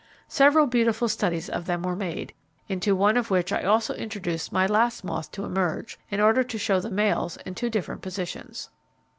Several 0.29 0.65
beautiful 0.65 1.07
studies 1.07 1.47
of 1.47 1.67
them 1.67 1.83
were 1.83 1.95
made, 1.95 2.33
into 2.67 2.95
one 2.95 3.17
of 3.17 3.29
which 3.29 3.51
I 3.53 3.61
also 3.61 3.93
introduced 3.93 4.51
my 4.51 4.65
last 4.65 5.03
moth 5.03 5.31
to 5.33 5.45
emerge, 5.45 5.99
in 6.09 6.19
order 6.19 6.43
to 6.43 6.57
show 6.57 6.79
the 6.79 6.89
males 6.89 7.37
in 7.45 7.53
two 7.53 7.69
different 7.69 8.01
positions. 8.01 8.71